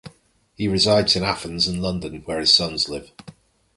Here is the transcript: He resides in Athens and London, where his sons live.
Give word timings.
He 0.55 0.67
resides 0.67 1.15
in 1.15 1.21
Athens 1.23 1.67
and 1.67 1.79
London, 1.79 2.23
where 2.25 2.39
his 2.39 2.51
sons 2.51 2.89
live. 2.89 3.11